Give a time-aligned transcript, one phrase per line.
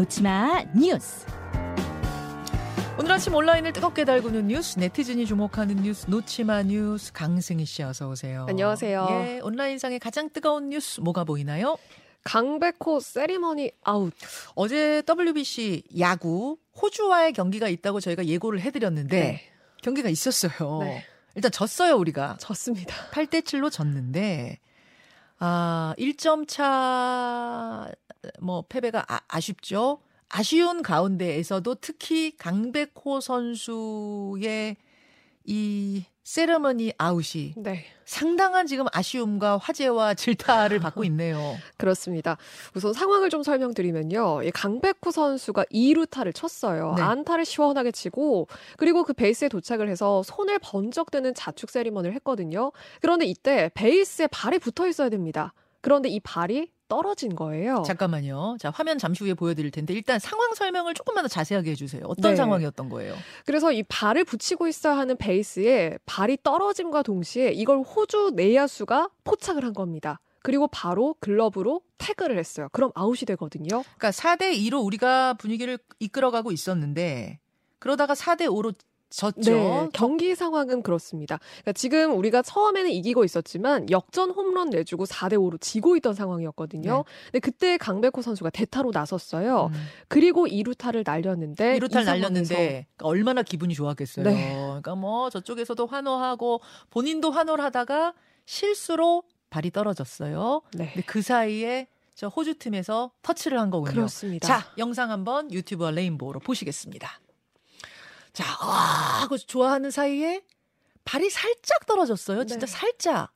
[0.00, 1.26] 놓지 마 뉴스.
[2.98, 8.08] 오늘 아침 온라인을 뜨겁게 달구는 뉴스, 네티즌이 주목하는 뉴스, 놓지 마 뉴스, 강승희 씨 어서
[8.08, 8.46] 오세요.
[8.48, 9.08] 안녕하세요.
[9.10, 11.76] 예, 온라인상의 가장 뜨거운 뉴스 뭐가 보이나요?
[12.24, 14.14] 강백호 세리머니 아웃.
[14.54, 19.42] 어제 WBC 야구 호주와의 경기가 있다고 저희가 예고를 해드렸는데 네.
[19.82, 20.78] 경기가 있었어요.
[20.80, 21.04] 네.
[21.34, 22.38] 일단 졌어요 우리가.
[22.40, 22.94] 졌습니다.
[23.10, 24.60] 8대 7로 졌는데
[25.40, 27.90] 아 1점 차
[28.40, 30.00] 뭐 패배가 아, 아쉽죠.
[30.28, 34.76] 아쉬운 가운데에서도 특히 강백호 선수의
[35.44, 37.84] 이 세레머니 아웃이 네.
[38.04, 41.56] 상당한 지금 아쉬움과 화제와 질타를 받고 있네요.
[41.76, 42.36] 그렇습니다.
[42.76, 44.44] 우선 상황을 좀 설명드리면요.
[44.44, 46.94] 이 강백호 선수가 2루타를 쳤어요.
[46.96, 47.02] 네.
[47.02, 48.46] 안타를 시원하게 치고
[48.76, 52.70] 그리고 그 베이스에 도착을 해서 손을 번쩍 드는 자축 세리머니를 했거든요.
[53.00, 55.52] 그런데 이때 베이스에 발이 붙어 있어야 됩니다.
[55.80, 57.84] 그런데 이 발이 떨어진 거예요.
[57.86, 58.56] 잠깐만요.
[58.58, 62.02] 자, 화면 잠시 후에 보여드릴 텐데 일단 상황 설명을 조금만 더 자세하게 해주세요.
[62.04, 62.36] 어떤 네.
[62.36, 63.14] 상황이었던 거예요?
[63.46, 69.72] 그래서 이 발을 붙이고 있어야 하는 베이스에 발이 떨어짐과 동시에 이걸 호주 내야수가 포착을 한
[69.72, 70.18] 겁니다.
[70.42, 72.68] 그리고 바로 글러브로 태그를 했어요.
[72.72, 73.84] 그럼 아웃이 되거든요.
[73.96, 77.38] 그러니까 4대 2로 우리가 분위기를 이끌어가고 있었는데
[77.78, 78.74] 그러다가 4대 5로
[79.10, 79.40] 졌죠.
[79.40, 81.38] 네, 경기 상황은 그렇습니다.
[81.62, 87.04] 그러니까 지금 우리가 처음에는 이기고 있었지만 역전 홈런 내주고 4대 5로 지고 있던 상황이었거든요.
[87.26, 89.70] 근데 그때 강백호 선수가 대타로 나섰어요.
[89.72, 89.86] 음.
[90.08, 94.24] 그리고 2루타를 날렸는데 이루탈 이 상황에서 날렸는데 그러니까 얼마나 기분이 좋았겠어요.
[94.24, 94.54] 네.
[94.54, 98.14] 그러니까 뭐 저쪽에서도 환호하고 본인도 환호를 하다가
[98.46, 100.62] 실수로 발이 떨어졌어요.
[100.74, 100.92] 네.
[100.92, 103.92] 근데 그 사이에 저 호주 팀에서 터치를 한 거군요.
[103.92, 104.46] 그렇습니다.
[104.46, 107.08] 자, 영상 한번 유튜브와 레인보우로 보시겠습니다.
[108.32, 110.44] 자, 와, 그 좋아하는 사이에
[111.04, 112.44] 발이 살짝 떨어졌어요.
[112.44, 112.72] 진짜 네.
[112.72, 113.32] 살짝.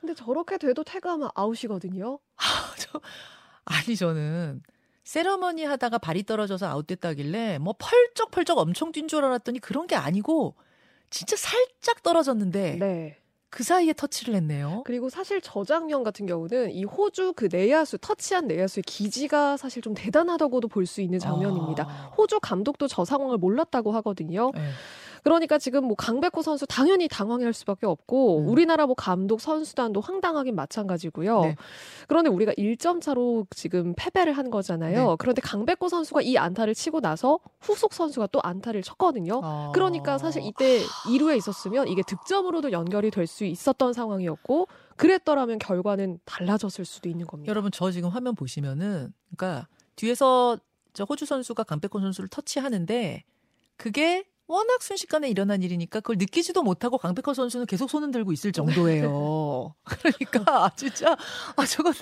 [0.00, 2.18] 근데 저렇게 돼도 태그하면 아웃이거든요.
[2.78, 3.00] 저,
[3.64, 4.62] 아니 저는
[5.04, 10.54] 세러머니 하다가 발이 떨어져서 아웃됐다길래 뭐 펄쩍펄쩍 엄청 뛴 줄 알았더니 그런 게 아니고
[11.10, 13.18] 진짜 살짝 떨어졌는데 네.
[13.50, 14.82] 그 사이에 터치를 했네요.
[14.84, 19.94] 그리고 사실 저 장면 같은 경우는 이 호주 그 내야수 터치한 내야수의 기지가 사실 좀
[19.94, 21.84] 대단하다고도 볼 수 있는 장면입니다.
[21.86, 22.12] 아.
[22.16, 24.50] 호주 감독도 저 상황을 몰랐다고 하거든요.
[24.54, 24.60] 네.
[25.28, 28.48] 그러니까 지금 뭐 강백호 선수 당연히 당황할 수밖에 없고 음.
[28.48, 31.40] 우리나라 뭐 감독 선수단도 황당하긴 마찬가지고요.
[31.42, 31.56] 네.
[32.08, 35.10] 그런데 우리가 1점 차로 지금 패배를 한 거잖아요.
[35.10, 35.16] 네.
[35.18, 39.40] 그런데 강백호 선수가 이 안타를 치고 나서 후속 선수가 또 안타를 쳤거든요.
[39.44, 39.72] 어.
[39.74, 44.66] 그러니까 사실 이때 2루에 있었으면 이게 득점으로도 연결이 될 수 있었던 상황이었고
[44.96, 47.50] 그랬더라면 결과는 달라졌을 수도 있는 겁니다.
[47.50, 50.58] 여러분 저 지금 화면 보시면은 그러니까 뒤에서
[50.94, 53.22] 저 호주 선수가 강백호 선수를 터치하는데
[53.76, 59.74] 그게 워낙 순식간에 일어난 일이니까 그걸 느끼지도 못하고 강백호 선수는 계속 손은 들고 있을 정도예요.
[59.84, 61.14] 그러니까 진짜
[61.54, 61.92] 아 저건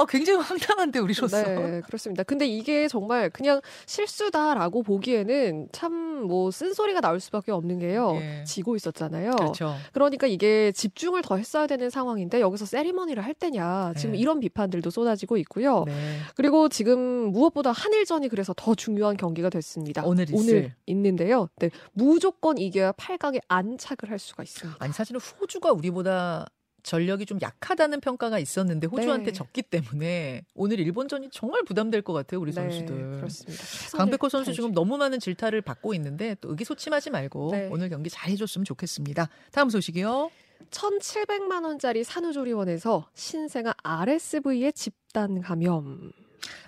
[0.00, 1.42] 아 굉장히 황당한데 우리로서.
[1.42, 2.22] 네, 그렇습니다.
[2.22, 8.12] 근데 이게 정말 그냥 실수다라고 보기에는 참 뭐 쓴소리가 나올 수밖에 없는 게요.
[8.20, 8.44] 예.
[8.44, 9.32] 지고 있었잖아요.
[9.32, 9.74] 그렇죠.
[9.92, 14.18] 그러니까 이게 집중을 더 했어야 되는 상황인데 여기서 세리머니를 할 때냐 지금 네.
[14.18, 15.84] 이런 비판들도 쏟아지고 있고요.
[15.86, 16.18] 네.
[16.36, 20.02] 그리고 지금 무엇보다 한일전이 그래서 더 중요한 경기가 됐습니다.
[20.04, 20.74] 오늘 있을.
[20.86, 21.48] 있는데요.
[21.56, 24.76] 네, 무조건 이겨야 8강에 안착을 할 수가 있습니다.
[24.80, 26.46] 아니 사실은 호주가 우리보다
[26.82, 29.32] 전력이 좀 약하다는 평가가 있었는데 호주한테 네.
[29.32, 32.94] 졌기 때문에 오늘 일본전이 정말 부담될 것 같아요 우리 선수들.
[32.96, 33.64] 네, 그렇습니다.
[33.96, 34.52] 강백호 선수.
[34.52, 37.68] 지금 너무 많은 질타를 받고 있는데 또 의기소침하지 말고 네.
[37.70, 39.28] 오늘 경기 잘 해줬으면 좋겠습니다.
[39.52, 40.30] 다음 소식이요.
[40.70, 46.12] 1,700만 원짜리 산후조리원에서 신생아 RSV의 집단 감염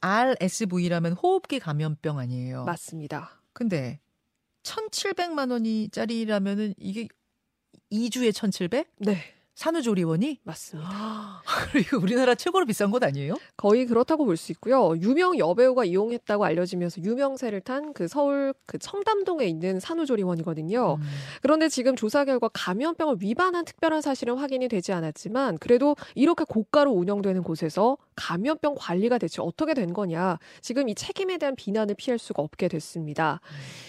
[0.00, 2.64] RSV라면 호흡기 감염병 아니에요.
[2.64, 3.40] 맞습니다.
[3.52, 4.00] 근데
[4.62, 7.08] 1,700만 원이 짜리라면은 이게
[7.90, 8.88] 2주에 1,700?
[8.98, 9.18] 네,
[9.56, 10.40] 산후조리원이?
[10.44, 11.42] 맞습니다.
[11.80, 13.36] 이거 우리나라 최고로 비싼 곳 아니에요?
[13.56, 14.94] 거의 그렇다고 볼 수 있고요.
[15.00, 20.98] 유명 여배우가 이용했다고 알려지면서 유명세를 탄 그 서울 그 청담동에 있는 산후조리원이거든요.
[21.00, 21.02] 음.
[21.40, 27.42] 그런데 지금 조사 결과 감염병을 위반한 특별한 사실은 확인이 되지 않았지만 그래도 이렇게 고가로 운영되는
[27.42, 30.38] 곳에서 감염병 관리가 대체 어떻게 된 거냐.
[30.60, 33.40] 지금 이 책임에 대한 비난을 피할 수가 없게 됐습니다.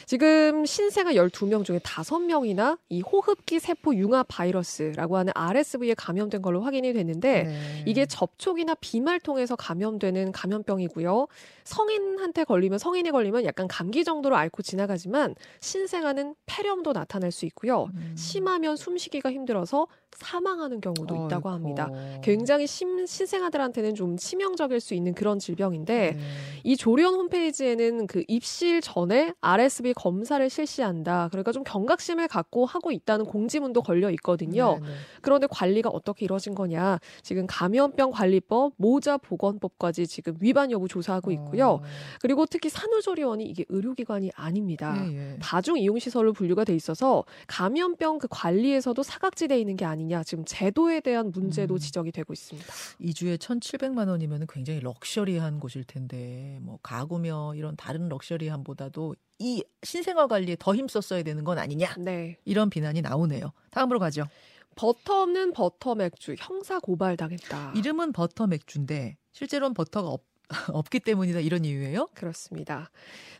[0.05, 6.93] 지금 신생아 12명 중에 5명이나 이 호흡기 세포 융합 바이러스라고 하는 RSV에 감염된 걸로 확인이
[6.93, 7.83] 됐는데 네.
[7.85, 11.27] 이게 접촉이나 비말 통해서 감염되는 감염병이고요.
[11.67, 17.89] 성인한테 걸리면 성인이 걸리면 약간 감기 정도로 앓고 지나가지만 신생아는 폐렴도 나타날 수 있고요.
[17.93, 18.13] 음.
[18.15, 21.49] 심하면 숨쉬기가 힘들어서 사망하는 경우도 있다고 어이구.
[21.49, 21.91] 합니다.
[22.23, 26.19] 굉장히 심, 신생아들한테는 좀 치명적일 수 있는 그런 질병인데 네.
[26.63, 31.27] 이 조리원 홈페이지에는 그 입실 전에 RSV 검사를 실시한다.
[31.31, 34.79] 그러니까 좀 경각심을 갖고 하고 있다는 공지문도 걸려 있거든요.
[34.81, 34.93] 네, 네.
[35.21, 36.99] 그런데 관리가 어떻게 이루어진 거냐?
[37.21, 41.56] 지금 감염병 관리법, 모자 보건법까지 지금 위반 여부 조사하고 있고요.
[41.57, 41.67] 있고요.
[41.67, 41.81] 어.
[42.21, 44.95] 그리고 특히 산후조리원이 이게 의료기관이 아닙니다.
[45.09, 45.39] 예, 예.
[45.39, 51.01] 다중 이용 시설로 분류가 돼 있어서 감염병 그 관리에서도 사각지대에 있는 게 아니냐 지금 제도에
[51.01, 51.79] 대한 문제도 음.
[51.79, 52.67] 지적이 되고 있습니다.
[53.01, 60.55] 2주에 1,700만 원이면 굉장히 럭셔리한 곳일 텐데 뭐 가구며 이런 다른 럭셔리함보다도 이 신생아 관리에
[60.59, 62.37] 더 힘썼어야 되는 건 아니냐 네.
[62.45, 63.51] 이런 비난이 나오네요.
[63.71, 64.25] 다음으로 가죠.
[64.75, 67.73] 버터 없는 버터 맥주 형사 고발 당했다.
[67.75, 70.23] 이름은 버터 맥주인데 실제로는 버터가 없,
[70.73, 72.07] 없기 때문이다 이런 이유예요?
[72.13, 72.89] 그렇습니다.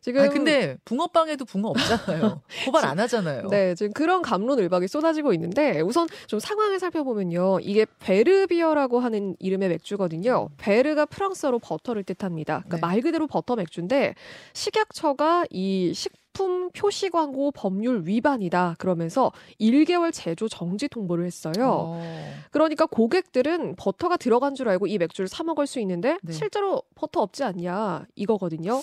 [0.01, 2.41] 지금 아 근데 붕어빵에도 붕어 없잖아요.
[2.65, 3.47] 고발 안 하잖아요.
[3.49, 7.59] 네, 지금 그런 갑론을박이 쏟아지고 있는데 우선 좀 상황을 살펴보면요.
[7.61, 10.49] 이게 뵈르비어라고 하는 이름의 맥주거든요.
[10.57, 12.63] beurre가 프랑스어로 버터를 뜻합니다.
[12.67, 12.81] 그러니까 네.
[12.81, 14.13] 말 그대로 버터 맥주인데
[14.53, 21.53] 식약처가 이 식 품 표시 광고 법률 위반이다 그러면서 1개월 제조 정지 통보를 했어요.
[21.57, 22.33] 어.
[22.51, 26.31] 그러니까 고객들은 버터가 들어간 줄 알고 이 맥주를 사 먹을 수 있는데 네.
[26.31, 28.79] 실제로 버터 없지 않냐 이거거든요.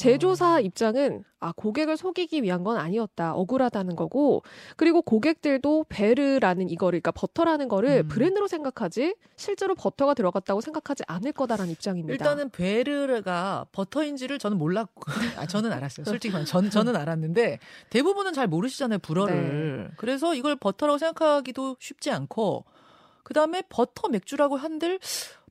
[0.00, 0.60] 제조사 어.
[0.60, 4.42] 입장은 아 고객을 속이기 위한 건 아니었다 억울하다는 거고
[4.76, 8.08] 그리고 고객들도 베르라는 이거를 그러니까 버터라는 거를 음.
[8.08, 12.12] 브랜드로 생각하지 실제로 버터가 들어갔다고 생각하지 않을 거다라는 입장입니다.
[12.12, 15.02] 일단은 베르가 버터인지를 저는 몰랐고,
[15.36, 16.04] 아, 저는 알았어요.
[16.04, 17.58] 솔직히 전, 저는 알았는데
[17.90, 19.88] 대부분은 잘 모르시잖아요, 불어를.
[19.88, 19.94] 네.
[19.96, 22.64] 그래서 이걸 버터라고 생각하기도 쉽지 않고,
[23.22, 24.98] 그 다음에 버터 맥주라고 한들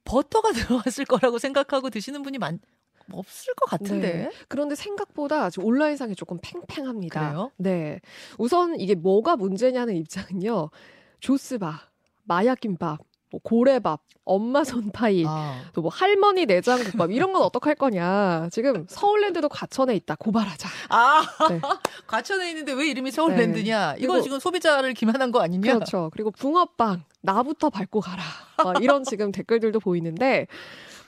[0.05, 2.59] 버터가 들어갔을 거라고 생각하고 드시는 분이 많,
[3.13, 4.13] 없을 것 같은데.
[4.13, 4.31] 네.
[4.47, 7.29] 그런데 생각보다 지금 온라인상에 조금 팽팽합니다.
[7.29, 7.51] 그래요?
[7.57, 7.99] 네.
[8.37, 10.69] 우선 이게 뭐가 문제냐는 입장은요.
[11.19, 11.81] 조스바,
[12.23, 12.99] 마약김밥,
[13.31, 18.47] 뭐 고래밥, 엄마 손파이, 아, 또뭐 할머니 내장국밥 이런 건 어떡할 거냐.
[18.51, 20.15] 지금 서울랜드도 과천에 있다.
[20.15, 20.69] 고발하자.
[20.89, 21.59] 아, 네.
[22.07, 23.95] 과천에 있는데 왜 이름이 서울랜드냐?
[23.97, 25.73] 이거 그리고- 지금 소비자를 기만한 거 아니냐?
[25.73, 26.09] 그렇죠.
[26.13, 28.23] 그리고 붕어빵 나부터 밟고 가라.
[28.63, 30.47] 막 이런 지금 댓글들도 보이는데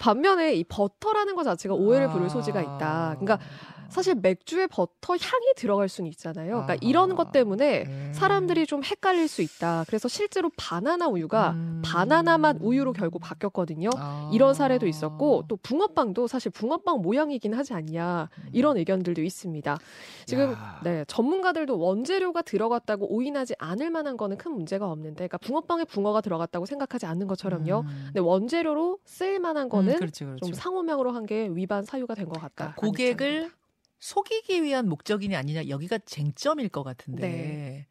[0.02, 3.16] 반면에 이 버터라는 것 자체가 오해를 부를 소지가 있다.
[3.20, 3.38] 그러니까
[3.92, 6.48] 사실 맥주에 버터 향이 들어갈 수는 있잖아요.
[6.52, 6.78] 그러니까 아하.
[6.82, 8.12] 이런 것 때문에 음.
[8.14, 9.84] 사람들이 좀 헷갈릴 수 있다.
[9.88, 11.82] 그래서 실제로 바나나 우유가 음.
[11.84, 13.90] 바나나 맛 우유로 결국 바뀌었거든요.
[13.98, 14.30] 아.
[14.34, 19.78] 이런 사례도 있었고 또 붕어빵도 사실 붕어빵 모양이긴 하지 않냐 이런 의견들도 있습니다.
[20.26, 20.80] 지금 야.
[20.84, 26.66] 네 전문가들도 원재료가 들어갔다고 오인하지 않을 만한 거는 큰 문제가 없는데, 그러니까 붕어빵에 붕어가 들어갔다고
[26.66, 27.80] 생각하지 않는 것처럼요.
[27.82, 28.04] 음.
[28.08, 30.40] 근데 원재료로 쓰일 만한 거는 음, 그렇지, 그렇지.
[30.42, 32.74] 좀 상호명으로 한 게 위반 사유가 된 것 같다.
[32.76, 33.52] 그러니까 고객을
[34.02, 37.88] 속이기 위한 목적이냐 아니냐 여기가 쟁점일 것 같은데 네.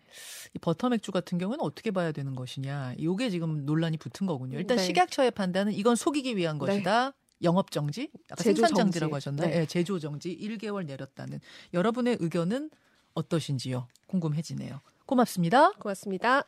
[0.55, 4.59] 이 버터 맥주 같은 경우는 어떻게 봐야 되는 것이냐 이게 지금 논란이 붙은 거군요.
[4.59, 4.83] 일단 네.
[4.85, 6.67] 식약처의 판단은 이건 속이기 위한 네.
[6.67, 7.15] 것이다.
[7.43, 9.41] 영업 정지, 아까 생산 정지라고 정지.
[9.41, 9.55] 하셨나요?
[9.55, 9.62] 네.
[9.62, 11.41] 예, 제조 정지 1개월 내렸다는
[11.73, 12.71] 여러분의 의견은
[13.15, 13.89] 어떠신지요?
[14.09, 14.81] 궁금해지네요.
[15.07, 15.73] 고맙습니다.
[15.73, 16.43] 고맙습니다.